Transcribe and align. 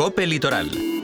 Cope 0.00 0.24
Litoral 0.24 0.99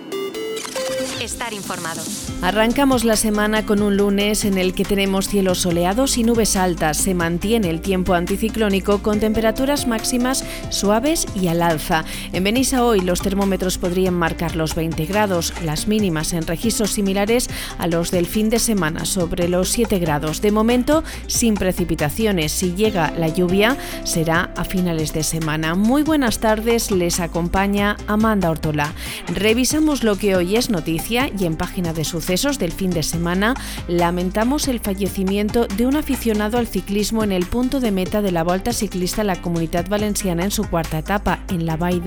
estar 1.23 1.53
informado. 1.53 2.03
Arrancamos 2.43 3.05
la 3.05 3.17
semana 3.17 3.65
con 3.65 3.81
un 3.81 3.97
lunes 3.97 4.45
en 4.45 4.59
el 4.59 4.75
que 4.75 4.85
tenemos 4.85 5.29
cielos 5.29 5.61
soleados 5.61 6.19
y 6.19 6.23
nubes 6.23 6.55
altas. 6.55 6.99
Se 6.99 7.15
mantiene 7.15 7.71
el 7.71 7.81
tiempo 7.81 8.15
anticiclónico 8.15 9.03
con 9.03 9.21
temperaturas 9.21 9.87
máximas 9.87 10.45
suaves 10.69 11.27
y 11.35 11.49
al 11.49 11.63
alza. 11.63 12.05
En 12.33 12.45
Benissa 12.45 12.85
hoy 12.85 13.01
los 13.01 13.23
termómetros 13.23 13.79
podrían 13.79 14.15
marcar 14.15 14.55
los 14.55 14.75
20 14.75 15.07
grados, 15.07 15.55
las 15.65 15.89
mínimas 15.89 16.33
en 16.35 16.47
registros 16.47 16.91
similares 16.91 17.49
a 17.79 17.87
los 17.87 18.11
del 18.11 18.27
fin 18.27 18.51
de 18.51 18.59
semana, 18.59 19.07
sobre 19.07 19.49
los 19.49 19.71
7 19.71 19.99
grados. 19.99 20.43
De 20.43 20.53
momento, 20.53 21.03
sin 21.29 21.55
precipitaciones. 21.55 22.53
Si 22.53 22.75
llega 22.75 23.13
la 23.17 23.29
lluvia, 23.29 23.77
será 24.05 24.51
a 24.57 24.65
finales 24.65 25.13
de 25.15 25.23
semana. 25.23 25.75
Muy 25.75 26.03
buenas 26.03 26.39
tardes, 26.39 26.91
les 26.91 27.21
acompaña 27.21 27.97
Amanda 28.07 28.51
Ortola. 28.51 28.93
Revisamos 29.35 30.05
lo 30.05 30.17
que 30.17 30.37
hoy 30.37 30.57
es 30.57 30.69
noticia 30.69 31.06
y 31.09 31.45
en 31.45 31.57
página 31.57 31.93
de 31.93 32.05
sucesos 32.05 32.59
del 32.59 32.73
fin 32.73 32.91
de 32.91 33.05
semana 33.05 33.55
lamentamos 33.87 34.67
el 34.67 34.81
fallecimiento 34.81 35.69
de 35.69 35.87
un 35.87 35.95
aficionado 35.95 36.59
al 36.59 36.67
ciclismo 36.67 37.23
en 37.23 37.31
el 37.31 37.47
punto 37.47 37.79
de 37.79 37.93
meta 37.93 38.23
de 38.23 38.33
la 38.33 38.43
Volta 38.43 38.73
Ciclista 38.73 39.23
la 39.23 39.41
Comunidad 39.41 39.89
Valenciana 39.89 40.43
en 40.43 40.51
su 40.51 40.65
cuarta 40.65 40.99
etapa, 40.99 41.39
en 41.49 41.65
la 41.65 41.77
Vall. 41.77 42.03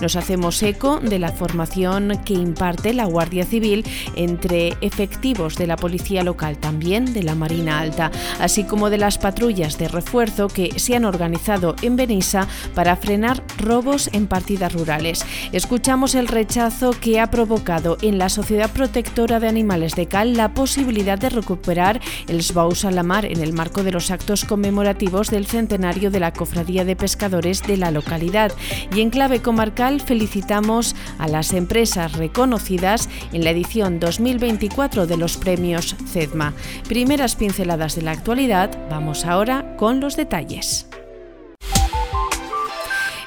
Nos 0.00 0.16
hacemos 0.16 0.62
eco 0.62 1.00
de 1.00 1.18
la 1.18 1.32
formación 1.32 2.20
que 2.24 2.34
imparte 2.34 2.92
la 2.92 3.06
Guardia 3.06 3.46
Civil 3.46 3.84
entre 4.14 4.76
efectivos 4.82 5.56
de 5.56 5.66
la 5.66 5.76
Policía 5.76 6.22
Local, 6.22 6.58
también 6.58 7.14
de 7.14 7.22
la 7.22 7.34
Marina 7.34 7.80
Alta, 7.80 8.10
así 8.40 8.64
como 8.64 8.90
de 8.90 8.98
las 8.98 9.16
patrullas 9.16 9.78
de 9.78 9.88
refuerzo 9.88 10.48
que 10.48 10.78
se 10.78 10.94
han 10.94 11.06
organizado 11.06 11.76
en 11.80 11.96
Benissa 11.96 12.46
para 12.74 12.96
frenar 12.96 13.42
robos 13.56 14.10
en 14.12 14.26
partidas 14.26 14.74
rurales. 14.74 15.24
Escuchamos 15.52 16.14
el 16.14 16.28
rechazo 16.28 16.90
que 16.90 17.20
ha 17.20 17.30
provocado 17.30 17.96
en 18.02 18.17
la 18.18 18.28
Sociedad 18.28 18.70
Protectora 18.70 19.38
de 19.38 19.48
Animales 19.48 19.94
de 19.94 20.06
Cal 20.06 20.34
la 20.34 20.52
posibilidad 20.52 21.18
de 21.18 21.30
recuperar 21.30 22.00
el 22.26 22.42
Sbaus 22.42 22.84
a 22.84 22.90
en 22.90 23.40
el 23.40 23.52
marco 23.52 23.84
de 23.84 23.92
los 23.92 24.10
actos 24.10 24.44
conmemorativos 24.44 25.30
del 25.30 25.46
centenario 25.46 26.10
de 26.10 26.18
la 26.18 26.32
Cofradía 26.32 26.84
de 26.84 26.96
Pescadores 26.96 27.62
de 27.62 27.76
la 27.76 27.92
localidad. 27.92 28.52
Y 28.94 29.02
en 29.02 29.10
clave 29.10 29.40
comarcal 29.40 30.00
felicitamos 30.00 30.96
a 31.18 31.28
las 31.28 31.52
empresas 31.52 32.14
reconocidas 32.14 33.08
en 33.32 33.44
la 33.44 33.50
edición 33.50 34.00
2024 34.00 35.06
de 35.06 35.16
los 35.16 35.36
premios 35.36 35.94
CEDMA. 36.12 36.54
Primeras 36.88 37.36
pinceladas 37.36 37.94
de 37.94 38.02
la 38.02 38.10
actualidad, 38.10 38.76
vamos 38.90 39.24
ahora 39.24 39.76
con 39.76 40.00
los 40.00 40.16
detalles. 40.16 40.87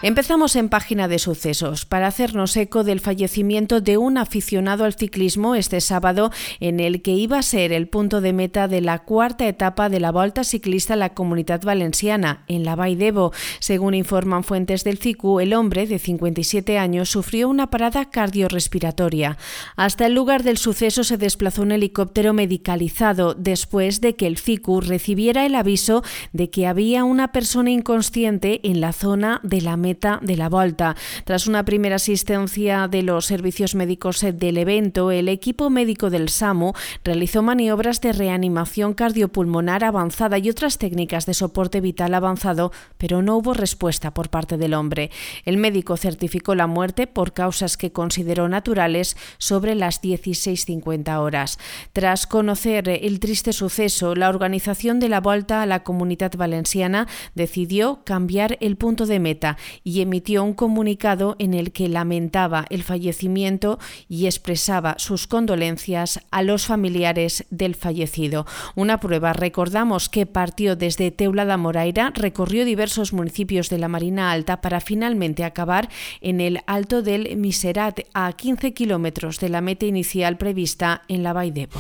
Empezamos 0.04 0.56
en 0.56 0.70
página 0.70 1.08
de 1.08 1.20
sucesos 1.20 1.86
para 1.86 2.08
hacernos 2.08 2.58
eco 2.58 2.84
del 2.84 3.02
fallecimiento 3.02 3.82
de 3.82 3.98
un 3.98 4.18
aficionado 4.18 4.84
al 4.84 4.96
ciclismo 4.96 5.54
este 5.54 5.80
sábado 5.80 6.32
en 6.60 6.80
el 6.80 7.04
que 7.04 7.12
iba 7.12 7.38
a 7.38 7.44
ser 7.44 7.72
el 7.72 7.88
punto 7.88 8.20
de 8.20 8.34
meta 8.34 8.68
de 8.68 8.82
la 8.82 8.98
cuarta 8.98 9.48
etapa 9.48 9.90
de 9.90 10.00
la 10.00 10.12
Volta 10.12 10.44
Ciclista 10.44 10.96
a 10.96 10.98
la 10.98 11.14
Comunidad 11.14 11.62
Valenciana, 11.62 12.46
en 12.48 12.66
la 12.66 12.76
d'Ebo. 12.76 13.32
Según 13.60 13.94
informan 13.94 14.44
fuentes 14.44 14.84
del 14.84 14.98
CICU, 14.98 15.40
el 15.40 15.54
hombre 15.54 15.86
de 15.86 16.00
57 16.00 16.80
años 16.80 17.10
sufrió 17.10 17.48
una 17.48 17.70
parada 17.70 18.10
cardiorrespiratoria. 18.10 19.38
Hasta 19.76 20.08
el 20.08 20.16
lugar 20.16 20.42
del 20.42 20.58
suceso 20.58 21.04
se 21.04 21.20
desplazó 21.20 21.62
un 21.62 21.74
helicóptero 21.74 22.34
medicalizado 22.34 23.36
después 23.36 24.02
de 24.02 24.16
que 24.16 24.26
el 24.26 24.40
CICU 24.40 24.82
recibiera 24.82 25.46
el 25.46 25.54
aviso 25.54 26.04
de 26.34 26.50
que 26.50 26.66
había 26.66 27.04
una 27.04 27.32
persona 27.32 27.70
inconsciente 27.70 28.62
en 28.64 28.82
la 28.82 28.94
zona 28.94 29.42
de 29.44 29.62
la 29.62 29.78
meta 29.78 29.91
de 30.22 30.38
la 30.38 30.50
Volta. 30.50 30.96
Tras 31.26 31.48
una 31.48 31.66
primera 31.66 31.98
asistencia 31.98 32.88
de 32.88 33.04
los 33.04 33.26
servicios 33.26 33.76
médicos 33.76 34.22
del 34.22 34.58
evento, 34.58 35.12
el 35.12 35.28
equipo 35.28 35.70
médico 35.70 36.10
del 36.10 36.30
SAMU 36.30 36.74
realizó 37.04 37.42
maniobras 37.42 38.00
de 38.00 38.14
reanimación 38.14 38.94
cardiopulmonar 38.94 39.84
avanzada 39.84 40.38
y 40.38 40.50
otras 40.50 40.78
técnicas 40.78 41.26
de 41.26 41.34
soporte 41.34 41.82
vital 41.82 42.14
avanzado, 42.14 42.72
pero 42.98 43.22
no 43.22 43.38
hubo 43.38 43.54
respuesta 43.54 44.14
por 44.14 44.30
parte 44.30 44.58
del 44.58 44.74
hombre. 44.74 45.12
El 45.46 45.58
médico 45.58 45.98
certificó 45.98 46.56
la 46.56 46.68
muerte 46.68 47.08
por 47.08 47.34
causas 47.34 47.76
que 47.76 47.92
consideró 47.92 48.48
naturales 48.48 49.18
sobre 49.38 49.76
las 49.76 50.02
16.50 50.02 51.20
horas. 51.20 51.60
Tras 51.92 52.28
conocer 52.28 52.88
el 52.88 53.20
triste 53.20 53.54
suceso, 53.54 54.16
la 54.16 54.30
organización 54.30 55.00
de 55.00 55.10
la 55.10 55.20
Volta 55.20 55.62
a 55.62 55.66
la 55.66 55.84
Comunidad 55.84 56.32
Valenciana 56.38 57.08
decidió 57.36 58.04
cambiar 58.06 58.58
el 58.62 58.78
punto 58.78 59.06
de 59.06 59.20
meta 59.20 59.58
y 59.84 60.02
emitió 60.02 60.44
un 60.44 60.54
comunicado 60.54 61.36
en 61.40 61.54
el 61.54 61.72
que 61.72 61.88
lamentaba 61.88 62.66
el 62.70 62.84
fallecimiento 62.84 63.80
y 64.08 64.26
expresaba 64.26 64.96
sus 64.98 65.28
condolencias 65.28 66.20
a 66.32 66.44
los 66.44 66.66
familiares 66.66 67.46
del 67.50 67.76
fallecido. 67.76 68.46
Una 68.76 69.00
prueba, 69.00 69.34
recordamos 69.34 70.10
que 70.10 70.26
partió 70.26 70.76
desde 70.76 71.12
Teula 71.12 71.58
Moraira, 71.58 72.12
recorrió 72.16 72.66
diversos 72.66 73.14
municipios 73.14 73.70
de 73.70 73.78
la 73.78 73.88
Marina 73.88 74.32
Alta 74.32 74.62
para 74.62 74.80
finalmente 74.80 75.44
acabar 75.44 75.90
en 76.22 76.42
el 76.42 76.62
Alto 76.68 77.02
del 77.02 77.36
Miserat, 77.38 78.02
a 78.14 78.32
15 78.34 78.74
kilómetros 78.74 79.40
de 79.40 79.50
la 79.50 79.62
meta 79.62 79.86
inicial 79.86 80.38
prevista 80.38 81.04
en 81.08 81.24
la 81.24 81.34
Baidebo. 81.34 81.80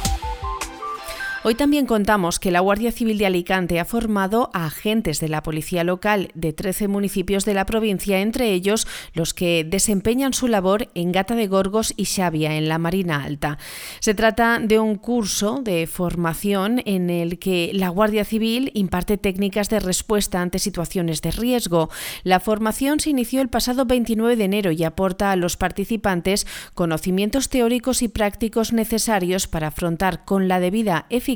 Hoy 1.43 1.55
también 1.55 1.87
contamos 1.87 2.37
que 2.37 2.51
la 2.51 2.59
Guardia 2.59 2.91
Civil 2.91 3.17
de 3.17 3.25
Alicante 3.25 3.79
ha 3.79 3.85
formado 3.85 4.51
a 4.53 4.67
agentes 4.67 5.19
de 5.19 5.27
la 5.27 5.41
Policía 5.41 5.83
Local 5.83 6.29
de 6.35 6.53
13 6.53 6.87
municipios 6.87 7.45
de 7.45 7.55
la 7.55 7.65
provincia, 7.65 8.19
entre 8.19 8.53
ellos 8.53 8.87
los 9.15 9.33
que 9.33 9.63
desempeñan 9.63 10.33
su 10.33 10.47
labor 10.47 10.89
en 10.93 11.11
Gata 11.11 11.33
de 11.33 11.47
Gorgos 11.47 11.95
y 11.97 12.05
Xavia, 12.05 12.57
en 12.57 12.69
la 12.69 12.77
Marina 12.77 13.23
Alta. 13.23 13.57
Se 14.01 14.13
trata 14.13 14.59
de 14.59 14.77
un 14.77 14.97
curso 14.97 15.61
de 15.63 15.87
formación 15.87 16.83
en 16.85 17.09
el 17.09 17.39
que 17.39 17.71
la 17.73 17.89
Guardia 17.89 18.23
Civil 18.23 18.69
imparte 18.75 19.17
técnicas 19.17 19.67
de 19.67 19.79
respuesta 19.79 20.41
ante 20.41 20.59
situaciones 20.59 21.23
de 21.23 21.31
riesgo. 21.31 21.89
La 22.21 22.39
formación 22.39 22.99
se 22.99 23.09
inició 23.09 23.41
el 23.41 23.49
pasado 23.49 23.85
29 23.85 24.35
de 24.35 24.43
enero 24.43 24.71
y 24.71 24.83
aporta 24.83 25.31
a 25.31 25.35
los 25.35 25.57
participantes 25.57 26.45
conocimientos 26.75 27.49
teóricos 27.49 28.03
y 28.03 28.09
prácticos 28.09 28.73
necesarios 28.73 29.47
para 29.47 29.69
afrontar 29.69 30.23
con 30.23 30.47
la 30.47 30.59
debida 30.59 31.07
eficacia 31.09 31.30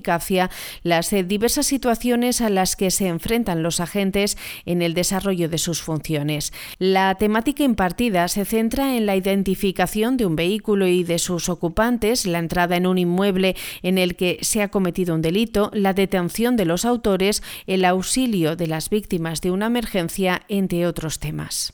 las 0.83 1.13
eh, 1.13 1.23
diversas 1.23 1.65
situaciones 1.65 2.41
a 2.41 2.49
las 2.49 2.75
que 2.75 2.91
se 2.91 3.07
enfrentan 3.07 3.63
los 3.63 3.79
agentes 3.79 4.37
en 4.65 4.81
el 4.81 4.93
desarrollo 4.93 5.49
de 5.49 5.57
sus 5.57 5.81
funciones. 5.81 6.53
La 6.79 7.15
temática 7.15 7.63
impartida 7.63 8.27
se 8.27 8.45
centra 8.45 8.95
en 8.95 9.05
la 9.05 9.15
identificación 9.15 10.17
de 10.17 10.25
un 10.25 10.35
vehículo 10.35 10.87
y 10.87 11.03
de 11.03 11.19
sus 11.19 11.49
ocupantes, 11.49 12.25
la 12.25 12.39
entrada 12.39 12.75
en 12.75 12.87
un 12.87 12.97
inmueble 12.97 13.55
en 13.83 13.97
el 13.97 14.15
que 14.15 14.39
se 14.41 14.61
ha 14.61 14.69
cometido 14.69 15.15
un 15.15 15.21
delito, 15.21 15.71
la 15.73 15.93
detención 15.93 16.55
de 16.57 16.65
los 16.65 16.85
autores, 16.85 17.43
el 17.67 17.85
auxilio 17.85 18.55
de 18.55 18.67
las 18.67 18.89
víctimas 18.89 19.41
de 19.41 19.51
una 19.51 19.67
emergencia, 19.67 20.43
entre 20.49 20.87
otros 20.87 21.19
temas. 21.19 21.73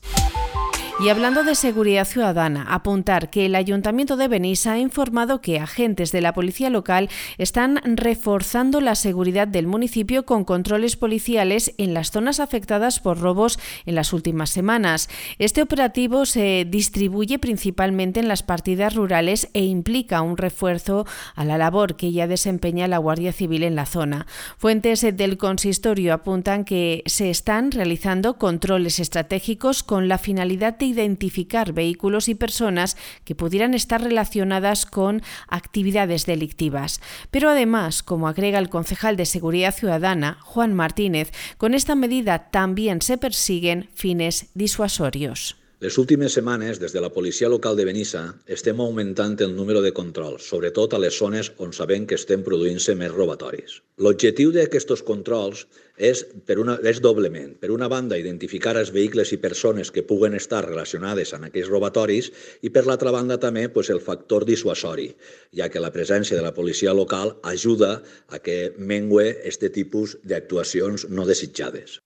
Y 1.04 1.10
hablando 1.10 1.44
de 1.44 1.56
seguridad 1.56 2.06
ciudadana, 2.06 2.64
apuntar 2.70 3.32
que 3.32 3.48
el 3.48 3.56
Ayuntamiento 3.56 4.18
de 4.18 4.28
Benissa 4.28 4.74
ha 4.74 4.78
informado 4.78 5.42
que 5.42 5.58
agentes 5.60 6.12
de 6.12 6.22
la 6.22 6.32
policía 6.32 6.70
local 6.70 7.10
están 7.40 7.82
reforzando 7.84 8.82
la 8.82 8.94
seguridad 8.94 9.48
del 9.48 9.66
municipio 9.66 10.28
con 10.28 10.46
controles 10.46 10.98
policiales 10.98 11.74
en 11.80 11.96
las 11.96 12.12
zonas 12.12 12.40
afectadas 12.40 13.00
por 13.00 13.20
robos 13.20 13.58
en 13.88 13.96
las 13.96 14.14
últimas 14.14 14.52
semanas. 14.52 15.10
Este 15.40 15.64
operativo 15.64 16.28
se 16.28 16.68
distribuye 16.70 17.40
principalmente 17.40 18.20
en 18.20 18.28
las 18.28 18.44
partidas 18.44 18.94
rurales 18.94 19.50
e 19.56 19.64
implica 19.64 20.22
un 20.22 20.38
refuerzo 20.38 21.08
a 21.34 21.44
la 21.46 21.58
labor 21.58 21.96
que 21.96 22.12
ya 22.12 22.28
desempeña 22.28 22.88
la 22.88 23.00
Guardia 23.00 23.34
Civil 23.34 23.64
en 23.64 23.74
la 23.76 23.88
zona. 23.88 24.28
Fuentes 24.60 25.02
del 25.02 25.40
consistorio 25.40 26.14
apuntan 26.14 26.64
que 26.64 27.02
se 27.08 27.32
están 27.32 27.72
realizando 27.72 28.38
controles 28.38 29.00
estratégicos 29.00 29.82
con 29.82 30.08
la 30.08 30.20
finalidad 30.20 30.78
de 30.78 30.91
identificar 30.92 31.74
vehículos 31.74 32.28
y 32.28 32.36
personas 32.36 32.98
que 33.26 33.36
pudieran 33.36 33.74
estar 33.74 34.02
relacionadas 34.02 34.86
con 34.86 35.22
actividades 35.48 36.26
delictivas. 36.26 37.02
Pero 37.32 37.50
además, 37.50 38.04
como 38.04 38.28
agrega 38.28 38.60
el 38.60 38.70
concejal 38.70 39.18
de 39.18 39.26
Seguridad 39.26 39.74
Ciudadana, 39.74 40.38
Juan 40.42 40.74
Martínez, 40.74 41.32
con 41.58 41.74
esta 41.74 41.96
medida 41.96 42.50
también 42.50 43.02
se 43.02 43.18
persiguen 43.18 43.90
fines 43.94 44.48
disuasorios. 44.54 45.61
Les 45.82 45.96
últimes 45.98 46.36
setmanes, 46.38 46.78
des 46.78 46.94
de 46.94 47.02
la 47.02 47.10
policia 47.10 47.48
local 47.50 47.74
de 47.78 47.88
Benissa, 47.88 48.20
estem 48.56 48.82
augmentant 48.84 49.32
el 49.42 49.56
número 49.60 49.80
de 49.82 49.90
controls, 50.00 50.44
sobretot 50.52 50.92
a 50.94 51.00
les 51.02 51.16
zones 51.18 51.48
on 51.66 51.72
sabem 51.74 52.04
que 52.06 52.20
estem 52.20 52.44
produint-se 52.46 52.94
més 53.00 53.10
robatoris. 53.16 53.80
L'objectiu 54.06 54.52
d'aquests 54.54 55.02
controls 55.08 55.64
és, 56.12 56.22
per 56.46 56.60
una, 56.62 56.76
és 56.92 57.00
doblement. 57.02 57.56
Per 57.64 57.72
una 57.74 57.90
banda, 57.90 58.20
identificar 58.22 58.76
els 58.78 58.92
vehicles 58.94 59.34
i 59.34 59.40
persones 59.48 59.90
que 59.96 60.06
puguen 60.12 60.38
estar 60.38 60.62
relacionades 60.68 61.34
amb 61.34 61.50
aquests 61.50 61.74
robatoris 61.74 62.30
i, 62.62 62.70
per 62.70 62.86
l'altra 62.86 63.16
banda, 63.18 63.40
també 63.42 63.66
pues, 63.74 63.90
el 63.90 64.04
factor 64.06 64.46
dissuasori, 64.46 65.10
ja 65.58 65.72
que 65.74 65.82
la 65.82 65.90
presència 65.98 66.38
de 66.38 66.46
la 66.46 66.54
policia 66.54 66.94
local 66.94 67.34
ajuda 67.56 67.92
a 68.30 68.38
que 68.38 68.76
mengue 68.78 69.32
aquest 69.32 69.66
tipus 69.82 70.20
d'actuacions 70.22 71.10
no 71.10 71.26
desitjades. 71.26 71.98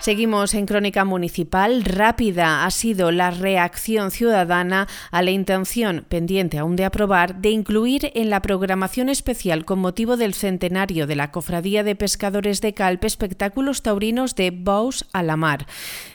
Seguimos 0.00 0.54
en 0.54 0.64
Crónica 0.64 1.04
Municipal. 1.04 1.84
Rápida 1.84 2.64
ha 2.64 2.70
sido 2.70 3.10
la 3.10 3.30
reacción 3.30 4.10
ciudadana 4.10 4.88
a 5.10 5.20
la 5.20 5.30
intención, 5.30 6.06
pendiente 6.08 6.56
aún 6.56 6.74
de 6.74 6.86
aprobar, 6.86 7.42
de 7.42 7.50
incluir 7.50 8.10
en 8.14 8.30
la 8.30 8.40
programación 8.40 9.10
especial 9.10 9.66
con 9.66 9.78
motivo 9.78 10.16
del 10.16 10.32
centenario 10.32 11.06
de 11.06 11.16
la 11.16 11.30
Cofradía 11.30 11.84
de 11.84 11.96
Pescadores 11.96 12.62
de 12.62 12.72
Calpe 12.72 13.06
espectáculos 13.06 13.82
taurinos 13.82 14.34
de 14.36 14.50
Bous 14.50 15.04
a 15.12 15.22
la 15.22 15.36
Mar. 15.36 15.66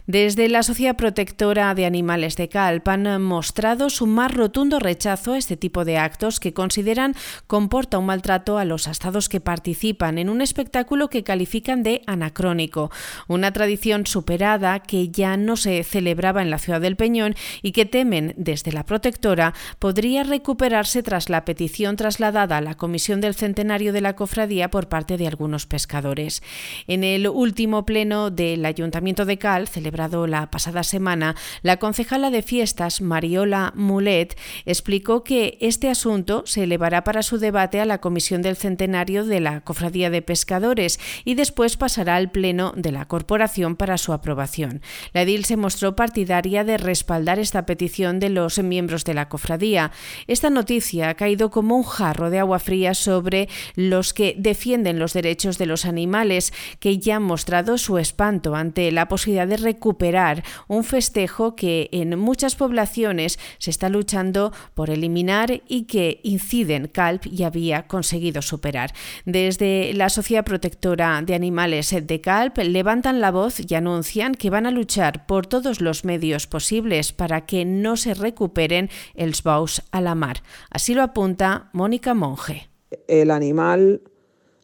Desde 0.07 0.49
la 0.49 0.63
Sociedad 0.63 0.95
Protectora 0.95 1.75
de 1.75 1.85
Animales 1.85 2.37
de 2.37 2.49
Calpe 2.49 2.89
han 2.89 3.21
mostrado 3.21 3.91
su 3.91 4.07
más 4.07 4.33
rotundo 4.33 4.79
rechazo 4.79 5.33
a 5.33 5.37
este 5.37 5.57
tipo 5.57 5.85
de 5.85 5.99
actos 5.99 6.39
que 6.39 6.53
consideran 6.53 7.13
comporta 7.45 7.99
un 7.99 8.07
maltrato 8.07 8.57
a 8.57 8.65
los 8.65 8.87
astados 8.87 9.29
que 9.29 9.41
participan 9.41 10.17
en 10.17 10.29
un 10.29 10.41
espectáculo 10.41 11.07
que 11.11 11.23
califican 11.23 11.83
de 11.83 12.01
anacrónico. 12.07 12.89
Una 13.27 13.51
tradición 13.51 13.74
superada 14.05 14.79
que 14.79 15.09
ya 15.09 15.37
no 15.37 15.57
se 15.57 15.83
celebraba 15.83 16.41
en 16.41 16.49
la 16.49 16.59
ciudad 16.59 16.81
del 16.81 16.95
Peñón 16.95 17.35
y 17.61 17.71
que 17.71 17.85
temen 17.85 18.33
desde 18.37 18.71
la 18.71 18.85
protectora 18.85 19.53
podría 19.79 20.23
recuperarse 20.23 21.03
tras 21.03 21.29
la 21.29 21.45
petición 21.45 21.95
trasladada 21.95 22.57
a 22.57 22.61
la 22.61 22.75
Comisión 22.75 23.21
del 23.21 23.35
Centenario 23.35 23.93
de 23.93 24.01
la 24.01 24.15
Cofradía 24.15 24.69
por 24.69 24.87
parte 24.87 25.17
de 25.17 25.27
algunos 25.27 25.65
pescadores. 25.65 26.43
En 26.87 27.03
el 27.03 27.27
último 27.27 27.85
pleno 27.85 28.31
del 28.31 28.65
Ayuntamiento 28.65 29.25
de 29.25 29.37
Cal, 29.37 29.67
celebrado 29.67 30.27
la 30.27 30.49
pasada 30.51 30.83
semana, 30.83 31.35
la 31.61 31.77
concejala 31.77 32.29
de 32.29 32.41
fiestas, 32.41 33.01
Mariola 33.01 33.73
Mulet, 33.75 34.37
explicó 34.65 35.23
que 35.23 35.57
este 35.61 35.89
asunto 35.89 36.43
se 36.45 36.63
elevará 36.63 37.03
para 37.03 37.23
su 37.23 37.37
debate 37.37 37.79
a 37.79 37.85
la 37.85 37.99
Comisión 37.99 38.41
del 38.41 38.55
Centenario 38.55 39.25
de 39.25 39.39
la 39.39 39.61
Cofradía 39.61 40.09
de 40.09 40.21
Pescadores 40.21 40.99
y 41.23 41.35
después 41.35 41.77
pasará 41.77 42.15
al 42.15 42.31
Pleno 42.31 42.73
de 42.75 42.91
la 42.91 43.05
Corporación 43.05 43.64
para 43.73 43.97
su 43.97 44.13
aprobación. 44.13 44.83
La 45.13 45.23
edil 45.23 45.45
se 45.45 45.57
mostró 45.57 45.95
partidaria 45.95 46.63
de 46.63 46.77
respaldar 46.77 47.39
esta 47.39 47.65
petición 47.65 48.19
de 48.19 48.29
los 48.29 48.59
miembros 48.59 49.03
de 49.03 49.15
la 49.15 49.27
cofradía. 49.29 49.91
Esta 50.27 50.51
noticia 50.51 51.09
ha 51.09 51.15
caído 51.15 51.49
como 51.49 51.75
un 51.75 51.83
jarro 51.83 52.29
de 52.29 52.37
agua 52.37 52.59
fría 52.59 52.93
sobre 52.93 53.49
los 53.75 54.13
que 54.13 54.35
defienden 54.37 54.99
los 54.99 55.13
derechos 55.13 55.57
de 55.57 55.65
los 55.65 55.85
animales, 55.85 56.53
que 56.79 56.99
ya 56.99 57.15
han 57.15 57.23
mostrado 57.23 57.79
su 57.79 57.97
espanto 57.97 58.53
ante 58.55 58.91
la 58.91 59.07
posibilidad 59.07 59.47
de 59.47 59.57
recuperar 59.57 60.43
un 60.67 60.83
festejo 60.83 61.55
que 61.55 61.89
en 61.91 62.19
muchas 62.19 62.55
poblaciones 62.55 63.39
se 63.57 63.71
está 63.71 63.89
luchando 63.89 64.53
por 64.73 64.89
eliminar 64.89 65.61
y 65.67 65.83
que 65.83 66.19
inciden 66.23 66.87
CALP 66.87 67.27
y 67.27 67.43
había 67.43 67.87
conseguido 67.87 68.41
superar. 68.41 68.93
Desde 69.25 69.93
la 69.93 70.09
Sociedad 70.09 70.43
Protectora 70.43 71.21
de 71.21 71.35
Animales 71.35 71.95
de 72.01 72.21
CALP 72.21 72.57
levantan 72.57 73.21
la 73.21 73.31
voz 73.31 73.54
y 73.59 73.75
anuncian 73.75 74.35
que 74.35 74.49
van 74.49 74.65
a 74.65 74.71
luchar 74.71 75.25
por 75.25 75.47
todos 75.47 75.81
los 75.81 76.05
medios 76.05 76.47
posibles 76.47 77.13
para 77.13 77.45
que 77.45 77.65
no 77.65 77.97
se 77.97 78.13
recuperen 78.13 78.89
els 79.15 79.43
bous 79.43 79.81
a 79.91 80.01
la 80.01 80.15
mar. 80.15 80.43
Así 80.69 80.93
lo 80.93 81.03
apunta 81.03 81.69
Mónica 81.73 82.13
Monge. 82.13 82.69
El 83.07 83.31
animal 83.31 84.01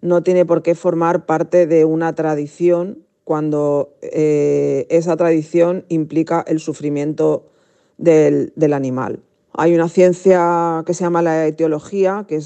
no 0.02 0.24
tiene 0.24 0.46
por 0.46 0.64
qué 0.64 0.76
formar 0.76 1.26
parte 1.26 1.68
de 1.68 1.86
una 1.86 2.14
tradición 2.16 3.06
cuando 3.24 3.96
eh, 4.02 4.88
esa 4.90 5.16
tradición 5.16 5.86
implica 5.90 6.44
el 6.48 6.60
sufrimiento 6.60 7.46
del, 7.98 8.52
animal. 8.74 9.20
Hay 9.54 9.76
una 9.76 9.90
ciencia 9.90 10.84
que 10.86 10.94
se 10.94 11.04
llama 11.04 11.22
la 11.22 11.46
etiología, 11.46 12.26
que 12.28 12.42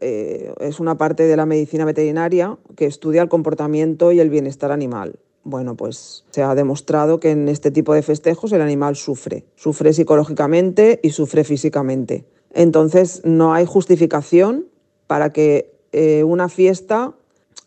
eh, 0.00 0.54
es 0.60 0.80
una 0.80 0.96
parte 0.96 1.24
de 1.24 1.36
la 1.36 1.46
medicina 1.46 1.84
veterinaria 1.84 2.56
que 2.76 2.86
estudia 2.86 3.22
el 3.22 3.28
comportamiento 3.28 4.12
y 4.12 4.20
el 4.20 4.30
bienestar 4.30 4.70
animal 4.70 5.18
bueno, 5.44 5.76
pues 5.76 6.24
se 6.30 6.42
ha 6.42 6.54
demostrado 6.54 7.20
que 7.20 7.30
en 7.30 7.48
este 7.48 7.70
tipo 7.70 7.94
de 7.94 8.02
festejos 8.02 8.52
el 8.52 8.60
animal 8.60 8.96
sufre, 8.96 9.44
sufre 9.56 9.92
psicológicamente 9.92 11.00
y 11.02 11.10
sufre 11.10 11.44
físicamente. 11.44 12.24
Entonces 12.52 13.22
no 13.24 13.52
hay 13.54 13.66
justificación 13.66 14.66
para 15.06 15.32
que 15.32 15.74
eh, 15.92 16.24
una 16.24 16.48
fiesta 16.48 17.14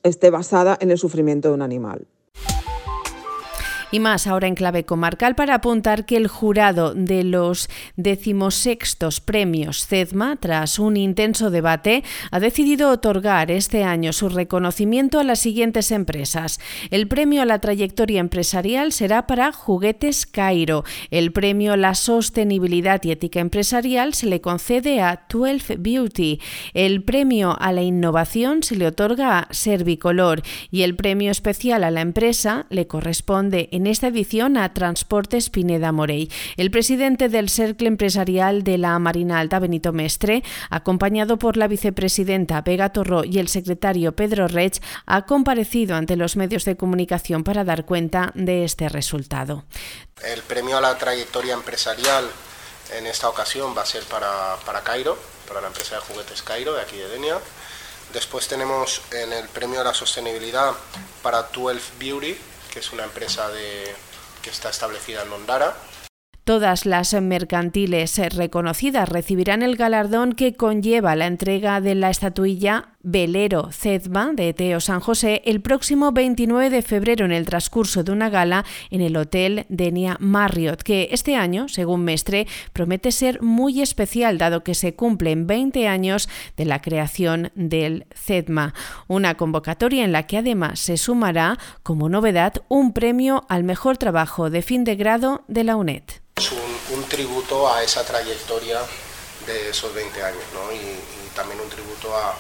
esté 0.04 0.30
basada 0.30 0.78
en 0.80 0.92
el 0.92 0.98
sufrimiento 0.98 1.50
de 1.50 1.56
un 1.56 1.62
animal. 1.62 2.08
Y 3.96 4.02
más 4.02 4.28
ahora 4.28 4.50
en 4.50 4.56
clave 4.56 4.84
comarcal 4.84 5.36
para 5.36 5.56
apuntar 5.56 6.06
que 6.06 6.18
el 6.18 6.28
jurado 6.28 6.94
de 6.94 7.24
los 7.24 7.70
decimosextos 7.96 9.22
premios 9.22 9.88
CEDMA, 9.88 10.36
tras 10.36 10.80
un 10.80 10.98
intenso 10.98 11.50
debate, 11.50 12.04
ha 12.30 12.42
decidido 12.42 12.90
otorgar 12.90 13.52
este 13.52 13.86
año 13.86 14.12
su 14.12 14.28
reconocimiento 14.28 15.18
a 15.18 15.24
las 15.24 15.40
siguientes 15.40 15.92
empresas. 15.92 16.60
El 16.92 17.08
premio 17.08 17.42
a 17.42 17.46
la 17.46 17.60
trayectoria 17.60 18.20
empresarial 18.20 18.92
será 18.92 19.28
para 19.28 19.54
Juguetes 19.54 20.26
Cairo. 20.26 20.84
El 21.10 21.32
premio 21.32 21.72
a 21.72 21.78
la 21.78 21.96
sostenibilidad 21.96 23.02
y 23.06 23.12
ética 23.12 23.40
empresarial 23.40 24.14
se 24.14 24.26
le 24.26 24.42
concede 24.42 25.00
a 25.00 25.26
12 25.30 25.78
Beauty. 25.78 26.42
El 26.74 27.02
premio 27.02 27.56
a 27.58 27.72
la 27.72 27.82
innovación 27.82 28.62
se 28.62 28.76
le 28.76 28.88
otorga 28.88 29.40
a 29.40 29.54
Servicolor 29.54 30.42
y 30.70 30.82
el 30.82 30.98
premio 30.98 31.32
especial 31.32 31.86
a 31.86 31.92
la 31.92 32.02
empresa 32.02 32.66
le 32.70 32.88
corresponde 32.88 33.70
en 33.72 33.85
esta 33.88 34.08
edición 34.08 34.58
a 34.58 34.74
Transportes 34.74 35.50
Pineda 35.50 35.92
Morey. 35.92 36.32
El 36.58 36.72
presidente 36.72 37.30
del 37.30 37.50
Cercle 37.50 37.88
Empresarial 37.88 38.64
de 38.64 38.78
la 38.78 38.98
Marina 39.00 39.40
Alta, 39.40 39.60
Benito 39.60 39.92
Mestre, 39.94 40.44
acompañado 40.70 41.38
por 41.38 41.58
la 41.58 41.68
vicepresidenta 41.68 42.62
Vega 42.62 42.90
Torró 42.90 43.24
y 43.24 43.40
el 43.40 43.48
secretario 43.48 44.16
Pedro 44.16 44.48
Rech, 44.48 44.82
ha 45.06 45.26
comparecido 45.26 45.96
ante 45.96 46.16
los 46.16 46.36
medios 46.36 46.66
de 46.66 46.78
comunicación 46.78 47.44
para 47.44 47.64
dar 47.64 47.86
cuenta 47.86 48.32
de 48.36 48.64
este 48.64 48.90
resultado. 48.90 49.66
El 50.24 50.42
premio 50.44 50.78
a 50.78 50.82
la 50.82 50.98
trayectoria 50.98 51.54
empresarial 51.54 52.30
en 52.94 53.08
esta 53.08 53.30
ocasión 53.30 53.76
va 53.76 53.82
a 53.82 53.86
ser 53.86 54.04
para, 54.04 54.56
para 54.66 54.84
Cairo, 54.84 55.18
para 55.48 55.62
la 55.62 55.68
empresa 55.68 55.96
de 55.96 56.02
juguetes 56.02 56.42
Cairo 56.44 56.74
de 56.74 56.82
aquí 56.82 56.98
de 56.98 57.10
Denia. 57.10 57.40
Después 58.14 58.48
tenemos 58.48 59.02
en 59.12 59.34
el 59.34 59.48
premio 59.50 59.82
a 59.82 59.84
la 59.84 59.94
sostenibilidad 59.94 60.74
para 61.22 61.44
12 61.44 61.82
Beauty, 62.00 62.38
que 62.76 62.82
es 62.82 62.92
una 62.92 63.06
empresa 63.06 63.48
que 64.44 64.50
está 64.50 64.70
establecida 64.70 65.24
en 65.24 65.30
Londara. 65.30 65.78
Todas 66.44 66.86
las 66.86 67.14
mercantiles 67.14 68.18
reconocidas 68.36 69.08
recibirán 69.08 69.64
el 69.64 69.78
galardón 69.78 70.34
que 70.34 70.56
conlleva 70.56 71.16
la 71.16 71.26
entrega 71.26 71.80
de 71.80 71.96
la 71.96 72.10
estatuilla 72.10 72.95
Velero 73.08 73.70
Cedma 73.72 74.32
de 74.34 74.52
Teo 74.54 74.80
San 74.82 75.00
José 75.00 75.44
el 75.46 75.62
próximo 75.62 76.12
29 76.12 76.72
de 76.72 76.82
febrero 76.82 77.24
en 77.24 77.32
el 77.32 77.46
transcurso 77.46 78.04
de 78.04 78.12
una 78.12 78.32
gala 78.32 78.66
en 78.90 79.02
el 79.02 79.16
Hotel 79.16 79.68
Denia 79.70 80.18
Marriott, 80.20 80.82
que 80.82 81.10
este 81.12 81.36
año, 81.36 81.70
según 81.70 82.04
Mestre, 82.04 82.48
promete 82.74 83.12
ser 83.12 83.44
muy 83.44 83.84
especial 83.84 84.40
dado 84.40 84.64
que 84.64 84.74
se 84.74 84.96
cumplen 84.96 85.46
20 85.46 85.88
años 85.88 86.28
de 86.58 86.66
la 86.66 86.82
creación 86.82 87.52
del 87.54 88.08
Cedma, 88.16 88.74
una 89.08 89.38
convocatoria 89.38 90.04
en 90.04 90.12
la 90.12 90.26
que 90.26 90.40
además 90.40 90.80
se 90.80 90.98
sumará 90.98 91.60
como 91.84 92.10
novedad 92.10 92.54
un 92.70 92.92
premio 92.92 93.46
al 93.50 93.64
mejor 93.64 93.98
trabajo 93.98 94.50
de 94.50 94.64
fin 94.64 94.84
de 94.84 94.96
grado 94.96 95.44
de 95.48 95.64
la 95.64 95.76
UNED. 95.76 96.04
Es 96.38 96.52
un, 96.52 97.04
tributo 97.04 97.72
a 97.72 97.84
esa 97.84 98.04
trayectoria 98.04 98.80
de 99.46 99.70
esos 99.70 99.94
20 99.94 100.24
años 100.24 100.42
y, 100.74 101.36
también 101.36 101.60
un 101.60 101.70
tributo 101.70 102.16
a, 102.16 102.34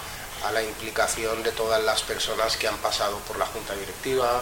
la 0.52 0.64
implicación 0.64 1.44
de 1.44 1.52
todas 1.52 1.84
las 1.84 2.02
personas 2.04 2.58
que 2.58 2.68
han 2.68 2.78
pasado 2.78 3.18
por 3.20 3.38
la 3.38 3.46
junta 3.46 3.74
directiva 3.74 4.42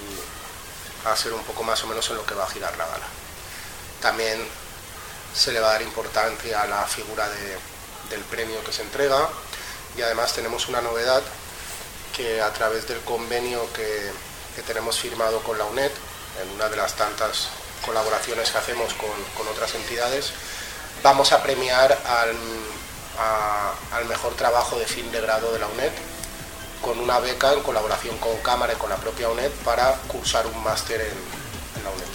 y 0.00 1.08
a 1.08 1.16
ser 1.16 1.32
un 1.32 1.42
poco 1.44 1.62
más 1.62 1.82
o 1.84 1.86
menos 1.86 2.08
en 2.10 2.16
lo 2.16 2.26
que 2.26 2.34
va 2.34 2.44
a 2.44 2.50
girar 2.50 2.76
la 2.76 2.86
gala. 2.86 3.06
También 4.00 4.46
se 5.34 5.52
le 5.52 5.60
va 5.60 5.70
a 5.70 5.72
dar 5.72 5.82
importancia 5.82 6.62
a 6.62 6.66
la 6.66 6.86
figura 6.86 7.28
del 8.10 8.20
premio 8.30 8.62
que 8.64 8.72
se 8.72 8.82
entrega 8.82 9.28
y 9.96 10.02
además 10.02 10.32
tenemos 10.32 10.68
una 10.68 10.80
novedad 10.80 11.22
que 12.16 12.40
a 12.40 12.52
través 12.52 12.88
del 12.88 13.00
convenio 13.00 13.72
que, 13.72 14.10
que 14.56 14.62
tenemos 14.62 14.98
firmado 14.98 15.40
con 15.42 15.56
la 15.56 15.64
UNED, 15.64 15.92
en 16.42 16.50
una 16.50 16.68
de 16.68 16.76
las 16.76 16.94
tantas 16.94 17.48
colaboraciones 17.84 18.50
que 18.50 18.58
hacemos 18.58 18.92
con, 18.94 19.48
otras 19.48 19.74
entidades, 19.74 20.32
vamos 21.02 21.32
a 21.32 21.42
premiar 21.42 21.92
al, 22.06 22.36
al, 23.18 24.06
mejor 24.06 24.34
trabajo 24.34 24.78
de 24.78 24.86
fin 24.86 25.10
de 25.12 25.20
grado 25.20 25.52
de 25.52 25.58
la 25.58 25.66
UNED 25.66 25.92
con 26.80 26.98
una 27.00 27.18
beca 27.18 27.52
en 27.52 27.60
colaboración 27.60 28.16
con 28.18 28.36
Cámara 28.38 28.72
y 28.72 28.76
con 28.76 28.88
la 28.90 28.96
propia 28.96 29.28
UNED 29.28 29.50
para 29.64 29.94
cursar 30.06 30.46
un 30.46 30.62
máster 30.62 31.00
en, 31.00 31.84
la 31.84 31.90
UNED. 31.90 32.06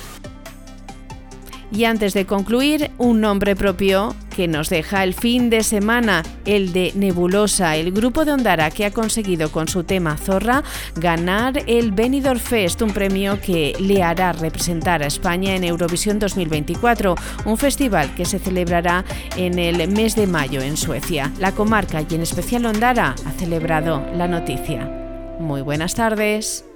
Y 1.72 1.86
antes 1.86 2.14
de 2.14 2.26
concluir, 2.26 2.92
un 2.98 3.20
nombre 3.20 3.56
propio 3.56 4.16
que 4.36 4.48
nos 4.48 4.70
deja 4.70 5.04
el 5.04 5.14
fin 5.14 5.50
de 5.50 5.64
semana, 5.64 6.24
el 6.46 6.74
de 6.74 6.92
Nebulosa, 6.96 7.76
el 7.76 7.92
grupo 7.92 8.26
de 8.26 8.34
Ondara 8.34 8.72
que 8.72 8.86
ha 8.86 8.92
conseguido 8.92 9.52
con 9.52 9.68
su 9.68 9.84
tema 9.84 10.18
Zorra 10.18 10.64
ganar 10.96 11.64
el 11.68 11.92
Benidorm 11.92 12.40
Fest, 12.40 12.82
un 12.82 12.92
premio 12.92 13.40
que 13.40 13.76
le 13.80 14.04
hará 14.04 14.34
representar 14.34 15.04
a 15.04 15.08
España 15.08 15.56
en 15.56 15.64
Eurovisión 15.64 16.20
2024, 16.20 17.16
un 17.46 17.58
festival 17.58 18.14
que 18.16 18.26
se 18.26 18.40
celebrará 18.40 19.06
en 19.38 19.60
el 19.60 19.88
mes 19.90 20.16
de 20.16 20.28
mayo 20.28 20.62
en 20.62 20.78
Suecia. 20.78 21.32
La 21.40 21.54
comarca 21.54 22.02
y 22.02 22.16
en 22.16 22.22
especial 22.22 22.66
Ondara 22.66 23.16
ha 23.26 23.32
celebrado 23.34 24.06
la 24.16 24.28
noticia. 24.28 24.90
Muy 25.40 25.62
buenas 25.62 25.96
tardes. 25.96 26.73